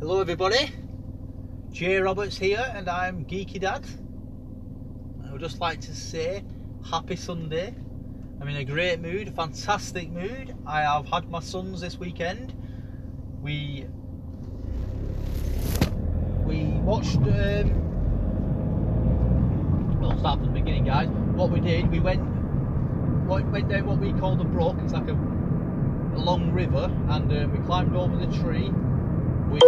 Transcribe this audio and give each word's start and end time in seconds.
Hello 0.00 0.18
everybody, 0.18 0.72
Jay 1.70 1.98
Roberts 1.98 2.38
here 2.38 2.72
and 2.74 2.88
I'm 2.88 3.26
Geeky 3.26 3.60
Dad. 3.60 3.84
I 5.22 5.30
would 5.30 5.42
just 5.42 5.60
like 5.60 5.78
to 5.82 5.94
say 5.94 6.42
happy 6.90 7.16
Sunday. 7.16 7.74
I'm 8.40 8.48
in 8.48 8.56
a 8.56 8.64
great 8.64 8.98
mood, 9.00 9.28
a 9.28 9.30
fantastic 9.30 10.08
mood. 10.08 10.56
I 10.66 10.80
have 10.80 11.04
had 11.04 11.28
my 11.28 11.40
sons 11.40 11.82
this 11.82 11.98
weekend. 11.98 12.54
We 13.42 13.84
we 16.46 16.64
watched 16.80 17.16
um 17.16 17.70
I'll 20.02 20.18
start 20.18 20.38
from 20.38 20.46
the 20.46 20.60
beginning 20.60 20.86
guys. 20.86 21.08
What 21.34 21.50
we 21.50 21.60
did, 21.60 21.90
we 21.90 22.00
went 22.00 22.22
went 23.28 23.68
down 23.68 23.84
what 23.84 23.98
we 23.98 24.14
call 24.14 24.34
the 24.34 24.44
brook, 24.44 24.76
it's 24.82 24.94
like 24.94 25.08
a, 25.08 25.12
a 25.12 26.20
long 26.20 26.52
river 26.52 26.90
and 27.10 27.30
uh, 27.30 27.46
we 27.52 27.58
climbed 27.66 27.94
over 27.94 28.16
the 28.16 28.32
tree 28.38 28.72
we, 29.50 29.58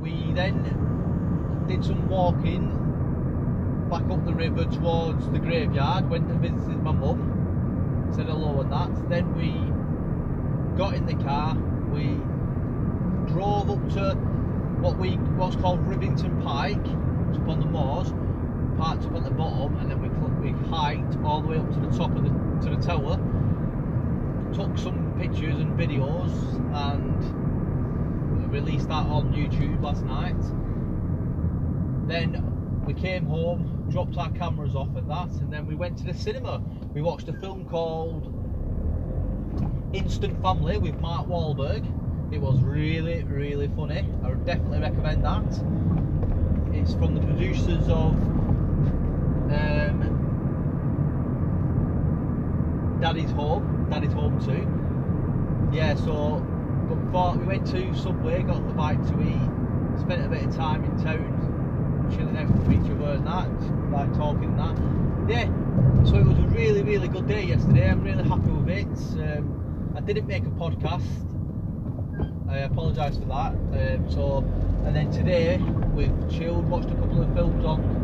we 0.00 0.32
then 0.32 1.64
did 1.68 1.84
some 1.84 2.08
walking 2.08 2.76
back 3.90 4.02
up 4.10 4.24
the 4.24 4.32
river 4.32 4.64
towards 4.64 5.28
the 5.30 5.38
graveyard, 5.38 6.08
went 6.08 6.30
and 6.30 6.40
visited 6.40 6.82
my 6.82 6.92
mum, 6.92 8.12
said 8.14 8.26
hello 8.26 8.60
and 8.60 8.72
that. 8.72 9.08
Then 9.08 9.34
we 9.36 9.50
got 10.78 10.94
in 10.94 11.06
the 11.06 11.22
car, 11.22 11.56
we 11.92 12.16
drove 13.32 13.70
up 13.70 13.88
to 13.94 14.14
what 14.80 14.96
we 14.96 15.10
what's 15.36 15.56
called 15.56 15.80
Rivington 15.86 16.42
Pike, 16.42 16.78
it's 17.28 17.38
up 17.38 17.48
on 17.48 17.60
the 17.60 17.66
moors, 17.66 18.12
parked 18.78 19.04
up 19.04 19.16
at 19.16 19.24
the 19.24 19.30
bottom, 19.30 19.76
and 19.78 19.90
then 19.90 20.00
we 20.00 20.08
we 20.50 20.56
hiked 20.68 21.16
all 21.24 21.42
the 21.42 21.48
way 21.48 21.58
up 21.58 21.70
to 21.74 21.80
the 21.80 21.98
top 21.98 22.14
of 22.16 22.22
the 22.22 22.30
to 22.64 22.76
the 22.76 22.82
tower, 22.82 23.16
took 24.54 24.78
some 24.78 25.14
pictures 25.18 25.56
and 25.56 25.78
videos, 25.78 26.32
and 26.74 27.49
released 28.50 28.88
that 28.88 29.06
on 29.06 29.32
YouTube 29.32 29.82
last 29.82 30.04
night. 30.04 30.36
Then 32.08 32.82
we 32.84 32.94
came 32.94 33.26
home, 33.26 33.86
dropped 33.90 34.16
our 34.16 34.30
cameras 34.32 34.74
off 34.74 34.88
at 34.96 35.06
that, 35.06 35.30
and 35.40 35.52
then 35.52 35.66
we 35.66 35.76
went 35.76 35.98
to 35.98 36.04
the 36.04 36.14
cinema. 36.14 36.60
We 36.92 37.02
watched 37.02 37.28
a 37.28 37.32
film 37.34 37.64
called 37.66 38.34
Instant 39.92 40.42
Family 40.42 40.78
with 40.78 40.98
Mark 41.00 41.28
Wahlberg. 41.28 41.84
It 42.32 42.40
was 42.40 42.60
really, 42.60 43.22
really 43.24 43.68
funny. 43.76 44.04
I 44.24 44.28
would 44.28 44.44
definitely 44.44 44.80
recommend 44.80 45.24
that. 45.24 45.44
It's 46.74 46.94
from 46.94 47.14
the 47.14 47.20
producers 47.20 47.88
of 47.88 48.14
um, 49.52 50.16
Daddy's 53.00 53.30
Home, 53.32 53.88
Daddy's 53.90 54.12
Home 54.12 54.38
2. 55.70 55.76
Yeah, 55.76 55.94
so 55.94 56.44
but 56.90 56.96
before 57.04 57.36
we 57.36 57.46
went 57.46 57.66
to 57.68 57.94
Subway, 57.94 58.42
got 58.42 58.66
the 58.66 58.74
bite 58.74 59.00
to 59.06 59.22
eat, 59.22 60.00
spent 60.00 60.26
a 60.26 60.28
bit 60.28 60.44
of 60.44 60.56
time 60.56 60.82
in 60.84 61.02
town, 61.02 62.10
chilling 62.10 62.36
out 62.36 62.50
with 62.50 62.72
each 62.72 62.90
other 62.90 63.12
and 63.12 63.26
that, 63.26 63.92
like 63.92 64.12
talking 64.16 64.44
and 64.44 64.58
that. 64.58 65.32
Yeah, 65.32 65.44
so 66.04 66.16
it 66.16 66.26
was 66.26 66.36
a 66.36 66.48
really, 66.48 66.82
really 66.82 67.06
good 67.06 67.28
day 67.28 67.44
yesterday. 67.44 67.88
I'm 67.88 68.02
really 68.02 68.24
happy 68.28 68.50
with 68.50 68.68
it. 68.68 68.86
Um, 69.20 69.92
I 69.96 70.00
didn't 70.00 70.26
make 70.26 70.42
a 70.42 70.50
podcast. 70.50 71.06
I 72.48 72.58
apologise 72.58 73.16
for 73.18 73.26
that. 73.26 73.52
Um, 73.52 74.10
so, 74.10 74.38
and 74.84 74.96
then 74.96 75.12
today 75.12 75.58
we've 75.94 76.28
chilled, 76.28 76.68
watched 76.68 76.90
a 76.90 76.94
couple 76.94 77.22
of 77.22 77.32
films 77.34 77.64
on 77.64 78.00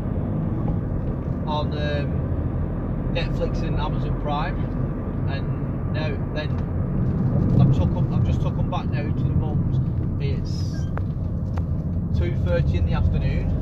on 1.48 1.73
um, 1.73 3.12
Netflix 3.12 3.62
and 3.62 3.81
Amazon 3.81 4.21
Prime, 4.21 4.56
and 5.28 5.93
now 5.93 6.34
then 6.34 6.75
I've 7.61 7.73
took 7.75 7.89
I've 7.97 8.25
just 8.27 8.41
took 8.43 8.57
them 8.57 8.71
back 8.71 8.87
now 8.87 9.03
to 9.03 9.23
the 9.23 9.35
mums. 9.35 9.77
It's 10.23 10.77
2.30 12.19 12.75
in 12.75 12.87
the 12.87 12.95
afternoon. 12.95 13.53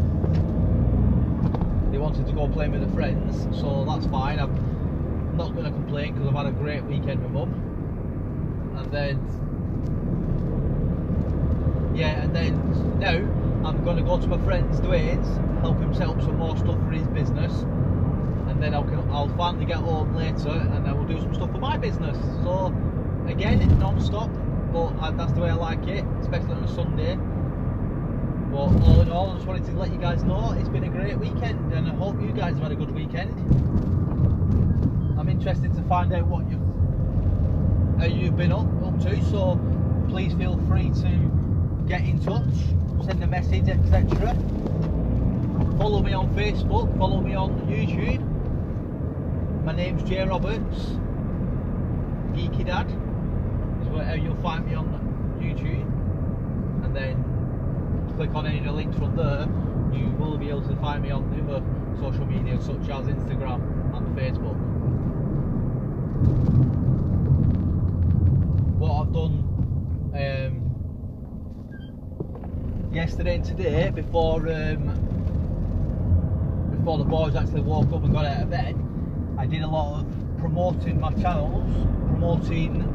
They 1.91 1.99
wanted 1.99 2.27
to 2.27 2.33
go 2.33 2.49
play 2.49 2.69
with 2.69 2.81
their 2.81 2.91
friends, 2.91 3.47
so 3.61 3.85
that's 3.85 4.07
fine. 4.07 4.39
I'm 4.39 5.37
not 5.37 5.53
going 5.55 5.65
to 5.65 5.71
complain 5.71 6.15
because 6.15 6.29
I've 6.29 6.35
had 6.35 6.47
a 6.47 6.53
great 6.53 6.85
weekend 6.85 7.23
with 7.23 7.33
mum. 7.33 7.53
And 8.77 8.91
then, 8.93 9.19
yeah, 11.95 12.23
and 12.23 12.35
then 12.35 12.99
now 12.99 13.17
I'm 13.69 13.85
going 13.85 13.97
to 13.97 14.03
go 14.03 14.21
to 14.21 14.27
my 14.27 14.39
friend's 14.45 14.81
Dwayne's, 14.81 15.29
help 15.61 15.79
him 15.79 15.95
set 15.95 16.09
up 16.09 16.21
some 16.21 16.37
more 16.37 16.57
stuff 16.57 16.79
for 16.85 16.91
his 16.91 17.07
business. 17.09 17.63
And 18.49 18.63
then 18.63 18.75
I'll, 18.75 18.89
I'll 19.11 19.37
finally 19.37 19.65
get 19.65 19.79
home 19.79 20.15
later 20.15 20.51
and 20.51 20.85
then 20.87 20.97
we'll 20.97 21.07
do 21.07 21.21
some 21.21 21.35
stuff 21.35 21.51
for 21.51 21.59
my 21.59 21.77
business. 21.77 22.17
So 22.45 22.73
again, 23.27 23.61
it's 23.61 23.73
non-stop, 23.75 24.31
but 24.73 25.17
that's 25.17 25.33
the 25.33 25.41
way 25.41 25.51
I 25.51 25.55
like 25.55 25.87
it, 25.87 26.05
especially 26.21 26.53
on 26.53 26.65
a 26.65 26.69
Sunday. 26.69 27.17
But 28.51 28.83
all 28.87 29.01
in 29.01 29.11
all, 29.11 29.31
I 29.31 29.35
just 29.35 29.47
wanted 29.47 29.65
to 29.67 29.73
let 29.73 29.93
you 29.93 29.99
guys 29.99 30.23
know 30.23 30.53
it's 30.59 30.69
been 30.69 30.85
a 30.85 30.89
great 30.89 31.19
weekend, 31.19 31.73
and 31.73 31.89
I 31.89 31.95
hope 31.95 32.21
you 32.21 32.33
guys 32.33 32.55
have 32.55 32.63
had 32.63 32.73
a 32.73 32.77
good 32.77 32.95
weekend. 32.95 33.33
I'm 35.19 35.29
interested 35.29 35.75
to 35.75 35.83
find 35.83 36.13
out 36.13 36.27
what 36.27 36.49
you 36.51 36.61
how 37.99 38.07
you've 38.07 38.37
been 38.37 38.53
up 38.53 38.67
up 38.85 39.01
to. 39.01 39.25
So 39.25 39.59
please 40.09 40.35
feel 40.35 40.59
free 40.69 40.91
to 40.91 41.85
get 41.89 42.03
in 42.03 42.21
touch, 42.21 42.55
send 43.05 43.23
a 43.23 43.27
message, 43.27 43.69
etc. 43.69 44.35
Follow 45.79 46.03
me 46.03 46.13
on 46.13 46.35
Facebook, 46.35 46.97
follow 46.99 47.21
me 47.21 47.35
on 47.35 47.61
YouTube. 47.63 48.23
My 49.65 49.75
name's 49.75 50.03
Jay 50.09 50.25
Roberts, 50.25 50.91
Geeky 52.35 52.67
Dad 52.67 53.04
where 53.95 54.17
you'll 54.17 54.43
find 54.43 54.67
me 54.67 54.75
on 54.75 54.87
YouTube, 55.41 55.87
and 56.85 56.95
then 56.97 57.25
click 58.17 58.35
on 58.35 58.47
any 58.47 58.59
of 58.59 58.65
the 58.65 58.73
links 58.73 58.97
from 58.99 59.15
there. 59.17 59.47
You 59.93 60.11
will 60.19 60.37
be 60.37 60.49
able 60.49 60.63
to 60.63 60.77
find 60.77 61.03
me 61.03 61.11
on 61.11 61.31
the 61.31 61.43
other 61.45 61.65
social 62.01 62.27
media 62.27 62.61
such 62.61 62.89
as 62.91 63.07
Instagram 63.07 63.63
and 63.97 64.17
Facebook. 64.17 64.57
What 68.79 68.91
I've 69.01 69.13
done 69.13 69.45
um, 70.13 70.55
yesterday 72.93 73.37
and 73.37 73.45
today 73.45 73.91
before 73.91 74.49
um, 74.49 75.01
before 76.77 76.99
the 76.99 77.05
boys 77.05 77.37
actually 77.37 77.63
woke 77.63 77.93
up 77.93 78.03
and 78.03 78.13
got 78.13 78.25
out 78.27 78.43
of 78.43 78.51
bed, 78.51 78.77
I 79.39 79.47
did 79.47 79.63
a 79.63 79.69
lot 79.69 80.01
of 80.01 80.07
promoting 80.39 81.01
my 81.01 81.13
channels, 81.13 81.65
promoting 82.09 82.94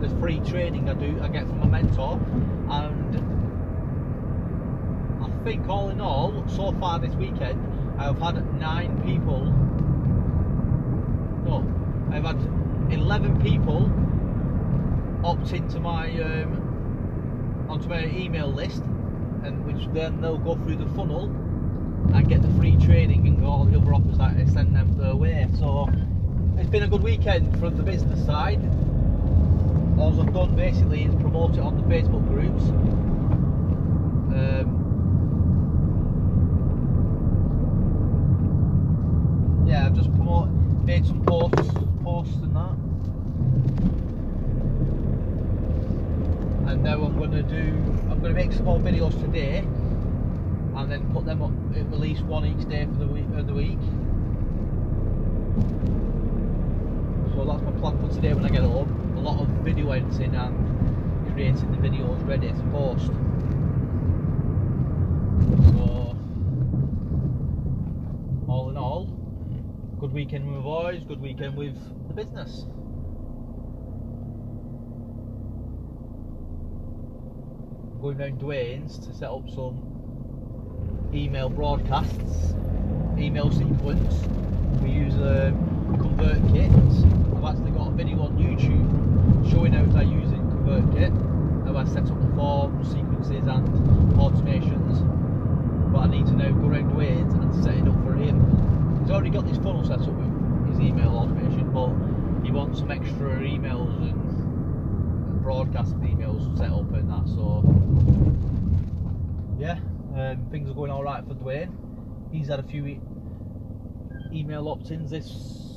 the 0.00 0.08
free 0.20 0.40
training 0.40 0.88
I 0.88 0.94
do 0.94 1.20
I 1.22 1.28
get 1.28 1.46
from 1.46 1.62
a 1.62 1.66
mentor 1.66 2.20
and 2.70 3.16
I 5.22 5.44
think 5.44 5.68
all 5.68 5.90
in 5.90 6.00
all 6.00 6.44
so 6.48 6.72
far 6.72 6.98
this 6.98 7.14
weekend 7.14 7.60
I've 7.98 8.18
had 8.18 8.58
nine 8.58 9.02
people 9.02 9.44
no 11.44 11.66
I've 12.12 12.24
had 12.24 12.40
11 12.92 13.40
people 13.42 13.90
opt 15.24 15.52
into 15.52 15.80
my 15.80 16.10
um, 16.22 17.66
onto 17.68 17.88
my 17.88 18.06
email 18.06 18.48
list 18.48 18.82
and 19.44 19.64
which 19.64 19.86
then 19.92 20.20
they'll 20.20 20.38
go 20.38 20.56
through 20.56 20.76
the 20.76 20.88
funnel 20.96 21.24
and 22.14 22.28
get 22.28 22.42
the 22.42 22.48
free 22.54 22.76
training 22.76 23.26
and 23.26 23.44
all 23.44 23.64
the 23.64 23.78
other 23.78 23.94
offers 23.94 24.18
that 24.18 24.36
I 24.36 24.44
send 24.46 24.74
them 24.74 24.96
their 24.98 25.14
way. 25.14 25.46
So 25.58 25.88
it's 26.58 26.68
been 26.68 26.82
a 26.82 26.88
good 26.88 27.02
weekend 27.02 27.58
from 27.58 27.76
the 27.76 27.82
business 27.82 28.24
side 28.26 28.60
all 30.00 30.18
I've 30.18 30.32
done 30.32 30.56
basically 30.56 31.04
is 31.04 31.14
promote 31.16 31.56
it 31.56 31.60
on 31.60 31.76
the 31.76 31.82
Facebook 31.82 32.26
groups. 32.26 32.62
Um, 34.32 34.76
yeah, 39.68 39.86
I've 39.86 39.94
just 39.94 40.08
made 40.90 41.06
some 41.06 41.22
posts, 41.24 41.70
posts 42.02 42.34
and 42.36 42.56
that. 42.56 42.76
And 46.70 46.82
now 46.82 47.04
I'm 47.04 47.18
going 47.18 47.32
to 47.32 47.42
do, 47.42 47.68
I'm 48.10 48.22
to 48.22 48.30
make 48.30 48.52
some 48.52 48.64
more 48.64 48.78
videos 48.78 49.20
today, 49.20 49.58
and 49.58 50.90
then 50.90 51.12
put 51.12 51.26
them 51.26 51.42
up 51.42 51.52
at 51.76 52.00
least 52.00 52.22
one 52.22 52.46
each 52.46 52.66
day 52.68 52.86
for 52.86 53.04
the 53.04 53.06
week. 53.06 53.26
Of 53.34 53.46
the 53.46 53.52
week. 53.52 53.78
So 57.34 57.44
that's 57.44 57.62
my 57.62 57.72
plan 57.80 57.98
for 58.00 58.14
today 58.14 58.32
when 58.32 58.46
I 58.46 58.48
get 58.48 58.62
home 58.62 59.09
a 59.20 59.22
lot 59.22 59.38
of 59.38 59.48
video 59.62 59.90
editing 59.90 60.34
and 60.34 61.34
creating 61.34 61.70
the 61.72 61.76
videos 61.76 62.26
ready 62.26 62.48
to 62.48 62.62
post. 62.72 63.08
So, 65.66 66.16
all 68.48 68.70
in 68.70 68.78
all, 68.78 69.04
good 69.98 70.14
weekend 70.14 70.46
with 70.46 70.56
my 70.56 70.62
boys, 70.62 71.04
good 71.04 71.20
weekend 71.20 71.54
with 71.54 71.76
the 72.08 72.14
business. 72.14 72.64
Going 78.00 78.16
down 78.16 78.38
Dwayne's 78.38 78.98
to 79.00 79.12
set 79.12 79.28
up 79.28 79.50
some 79.50 81.10
email 81.12 81.50
broadcasts, 81.50 82.54
email 83.18 83.50
sequence. 83.50 84.14
We 84.82 84.92
use 84.92 85.14
a 85.16 85.52
ConvertKit. 85.98 86.72
I've 87.36 87.44
actually 87.44 87.69
video 88.02 88.22
on 88.22 88.32
YouTube 88.38 89.50
showing 89.50 89.74
how 89.74 89.84
to 89.84 90.04
use 90.06 90.32
it 90.32 90.38
ConvertKit, 90.38 91.66
how 91.66 91.76
I 91.76 91.84
set 91.84 92.10
up 92.10 92.18
the 92.18 92.34
forms, 92.34 92.88
sequences, 92.88 93.46
and 93.46 93.68
automations. 94.16 95.92
But 95.92 95.98
I 95.98 96.06
need 96.06 96.24
to 96.28 96.32
now 96.32 96.50
go 96.50 96.68
around 96.68 96.92
Dwayne's 96.92 97.34
and 97.34 97.62
set 97.62 97.74
it 97.74 97.86
up 97.86 98.02
for 98.02 98.14
him. 98.14 98.40
He's 99.02 99.10
already 99.10 99.28
got 99.28 99.46
this 99.46 99.58
funnel 99.58 99.84
set 99.84 100.00
up 100.00 100.08
with 100.08 100.70
his 100.70 100.80
email 100.80 101.10
automation, 101.10 101.70
but 101.74 101.92
he 102.42 102.50
wants 102.50 102.78
some 102.78 102.90
extra 102.90 103.36
emails 103.40 103.94
and 104.00 105.42
broadcast 105.42 105.94
emails 106.00 106.56
set 106.56 106.70
up 106.70 106.90
and 106.94 107.10
that. 107.10 107.28
So 107.28 107.62
yeah, 109.58 109.78
um, 110.16 110.46
things 110.50 110.70
are 110.70 110.74
going 110.74 110.90
all 110.90 111.04
right 111.04 111.22
for 111.22 111.34
Dwayne. 111.34 111.70
He's 112.32 112.48
had 112.48 112.60
a 112.60 112.62
few 112.62 112.86
e- 112.86 113.00
email 114.32 114.70
opt-ins 114.70 115.10
this 115.10 115.69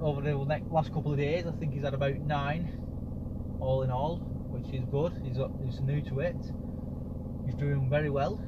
over 0.00 0.20
the 0.20 0.34
last 0.70 0.92
couple 0.92 1.12
of 1.12 1.18
days. 1.18 1.46
I 1.46 1.52
think 1.52 1.74
he's 1.74 1.84
had 1.84 1.94
about 1.94 2.16
nine, 2.20 2.78
all 3.60 3.82
in 3.82 3.90
all, 3.90 4.16
which 4.48 4.72
is 4.74 4.84
good. 4.90 5.12
He's 5.22 5.36
he's 5.64 5.80
new 5.80 6.00
to 6.02 6.20
it. 6.20 6.36
He's 7.46 7.54
doing 7.54 7.88
very 7.90 8.10
well. 8.10 8.40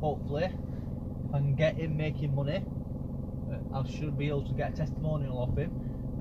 Hopefully, 0.00 0.44
if 0.44 1.34
I 1.34 1.38
can 1.38 1.54
get 1.54 1.76
him 1.76 1.96
making 1.96 2.34
money, 2.34 2.64
uh, 3.52 3.78
I 3.78 3.88
should 3.90 4.16
be 4.16 4.28
able 4.28 4.46
to 4.46 4.54
get 4.54 4.74
a 4.74 4.76
testimonial 4.76 5.38
off 5.38 5.56
him, 5.56 5.70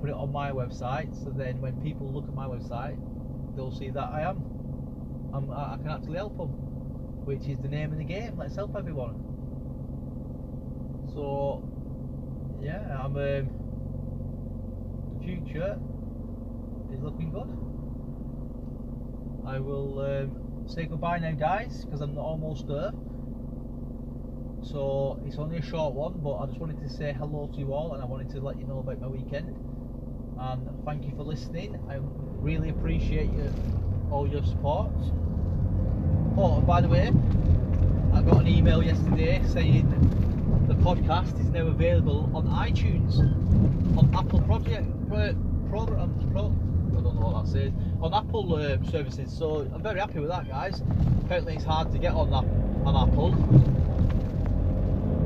put 0.02 0.10
it 0.10 0.16
on 0.16 0.32
my 0.32 0.52
website. 0.52 1.14
So 1.24 1.30
then, 1.30 1.62
when 1.62 1.80
people 1.82 2.12
look 2.12 2.28
at 2.28 2.34
my 2.34 2.48
website, 2.48 2.98
they'll 3.56 3.72
see 3.72 3.90
that 3.90 4.10
I 4.12 4.22
am. 4.22 4.44
I'm, 5.34 5.52
I 5.52 5.78
can 5.78 5.92
actually 5.92 6.18
help 6.18 6.38
them, 6.38 6.48
which 7.26 7.48
is 7.48 7.60
the 7.60 7.68
name 7.68 7.92
of 7.92 7.98
the 7.98 8.04
game. 8.04 8.38
Let's 8.38 8.56
help 8.56 8.76
everyone. 8.76 9.24
So, 11.14 11.64
yeah, 12.62 12.98
I'm. 13.04 13.16
Um, 13.16 13.67
future 15.28 15.78
is 16.94 17.02
looking 17.02 17.32
good. 17.32 17.50
I 19.46 19.60
will 19.60 20.00
um, 20.00 20.68
say 20.68 20.86
goodbye 20.86 21.20
now, 21.20 21.32
guys, 21.32 21.84
because 21.84 22.00
I'm 22.00 22.18
almost 22.18 22.68
there. 22.68 22.92
So 24.64 25.22
it's 25.26 25.38
only 25.38 25.58
a 25.58 25.62
short 25.62 25.94
one, 25.94 26.14
but 26.24 26.38
I 26.38 26.46
just 26.46 26.60
wanted 26.60 26.82
to 26.82 26.90
say 26.90 27.14
hello 27.14 27.50
to 27.54 27.60
you 27.60 27.74
all, 27.74 27.94
and 27.94 28.02
I 28.02 28.06
wanted 28.06 28.30
to 28.32 28.40
let 28.40 28.58
you 28.58 28.66
know 28.66 28.80
about 28.80 29.02
my 29.02 29.08
weekend. 29.08 29.54
And 30.40 30.86
thank 30.86 31.04
you 31.06 31.12
for 31.16 31.24
listening. 31.24 31.78
I 31.90 32.00
really 32.42 32.70
appreciate 32.70 33.30
you, 33.32 33.54
all 34.12 34.28
your 34.28 34.44
support. 34.44 34.92
Oh, 36.38 36.62
by 36.66 36.80
the 36.82 36.88
way, 36.88 37.12
I 38.14 38.22
got 38.22 38.42
an 38.42 38.48
email 38.48 38.82
yesterday 38.82 39.42
saying 39.48 39.92
podcast 40.88 41.38
is 41.42 41.50
now 41.50 41.68
available 41.68 42.32
on 42.34 42.48
iTunes, 42.48 43.20
on 43.98 44.10
Apple 44.16 44.40
Project 44.44 44.88
pro, 45.10 45.36
programs, 45.68 46.24
pro, 46.32 46.46
I 46.46 47.02
don't 47.02 47.16
know 47.16 47.28
what 47.28 47.44
that 47.44 47.52
says, 47.52 47.74
on 48.02 48.14
Apple 48.14 48.56
um, 48.56 48.86
services. 48.86 49.38
So 49.38 49.70
I'm 49.74 49.84
very 49.84 50.00
happy 50.00 50.20
with 50.20 50.30
that, 50.30 50.48
guys. 50.48 50.82
Apparently 51.26 51.56
it's 51.56 51.66
hard 51.66 51.92
to 51.92 51.98
get 51.98 52.14
on 52.14 52.30
that 52.32 52.46
on 52.88 53.10
Apple, 53.10 53.32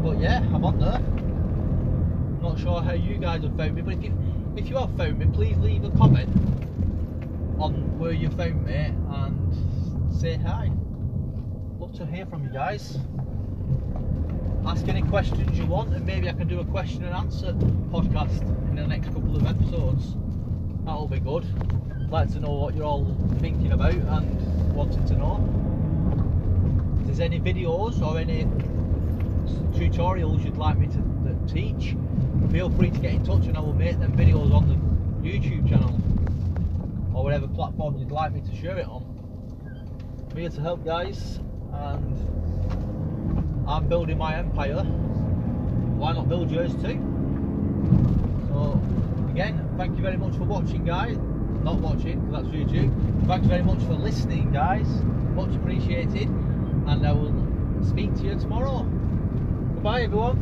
but 0.02 0.20
yeah, 0.20 0.40
I'm 0.52 0.66
on 0.66 0.80
there. 0.80 1.00
Not 2.42 2.60
sure 2.60 2.82
how 2.82 2.94
you 2.94 3.20
guys 3.20 3.44
have 3.44 3.56
found 3.56 3.76
me, 3.76 3.84
but 3.84 3.94
if 3.94 4.04
you 4.04 4.18
if 4.58 4.68
you 4.68 4.78
have 4.78 4.98
found 4.98 5.20
me, 5.20 5.28
please 5.32 5.58
leave 5.58 5.84
a 5.84 5.92
comment 5.92 6.30
on 7.60 8.00
where 8.00 8.14
you 8.14 8.32
found 8.32 8.66
me 8.66 8.74
and 8.74 10.12
say 10.12 10.38
hi. 10.38 10.72
Love 11.78 11.94
to 11.98 12.06
hear 12.08 12.26
from 12.26 12.46
you 12.46 12.50
guys. 12.52 12.98
Ask 14.66 14.88
any 14.88 15.02
questions 15.02 15.58
you 15.58 15.66
want, 15.66 15.94
and 15.94 16.06
maybe 16.06 16.30
I 16.30 16.34
can 16.34 16.48
do 16.48 16.60
a 16.60 16.66
question 16.66 17.04
and 17.04 17.16
answer 17.16 17.52
podcast 17.92 18.42
in 18.70 18.76
the 18.76 18.86
next 18.86 19.08
couple 19.08 19.36
of 19.36 19.46
episodes. 19.46 20.16
That'll 20.86 21.08
be 21.08 21.20
good. 21.20 21.46
I'd 22.00 22.10
like 22.12 22.32
to 22.34 22.40
know 22.40 22.52
what 22.52 22.76
you're 22.76 22.86
all 22.86 23.06
thinking 23.40 23.72
about 23.72 23.94
and 23.94 24.76
wanting 24.76 25.04
to 25.08 25.14
know. 25.16 26.98
If 27.00 27.08
there's 27.08 27.20
any 27.20 27.40
videos 27.40 28.02
or 28.02 28.20
any 28.20 28.46
tutorials 29.74 30.46
you'd 30.46 30.58
like 30.58 30.78
me 30.78 30.88
to, 30.88 30.94
to 30.94 31.54
teach, 31.54 31.96
feel 32.52 32.70
free 32.70 32.92
to 32.92 33.00
get 33.00 33.14
in 33.14 33.26
touch 33.26 33.48
and 33.48 33.58
I 33.58 33.62
will 33.62 33.74
make 33.74 34.00
them 34.00 34.16
videos 34.16 34.54
on 34.54 34.68
the 34.70 35.28
YouTube 35.28 35.68
channel 35.68 36.00
or 37.16 37.24
whatever 37.24 37.48
platform 37.48 37.98
you'd 37.98 38.12
like 38.12 38.32
me 38.32 38.42
to 38.42 38.56
share 38.56 38.78
it 38.78 38.86
on. 38.86 39.08
I'm 40.30 40.38
here 40.38 40.50
to 40.50 40.62
help 40.62 40.86
guys 40.86 41.40
and 41.74 42.91
I'm 43.68 43.88
building 43.88 44.18
my 44.18 44.36
empire. 44.36 44.84
Why 44.84 46.14
not 46.14 46.28
build 46.28 46.52
yours 46.52 46.74
too? 46.76 47.00
So 48.50 48.82
again, 49.30 49.70
thank 49.78 49.96
you 49.98 50.04
very 50.04 50.18
much 50.18 50.34
for 50.36 50.44
watching 50.44 50.84
guys. 50.84 51.18
Not 51.64 51.78
watching, 51.80 52.20
because 52.26 52.44
that's 52.44 52.56
YouTube. 52.56 52.92
Thanks 53.28 53.48
very 53.48 53.64
much 53.64 53.80
for 53.84 53.94
listening 53.94 54.52
guys. 54.52 54.88
Much 55.36 55.56
appreciated. 55.56 56.28
And 56.88 57.06
I 57.06 57.12
will 57.12 57.34
speak 57.84 58.16
to 58.16 58.24
you 58.24 58.36
tomorrow. 58.40 58.84
Goodbye 59.76 60.02
everyone. 60.02 60.38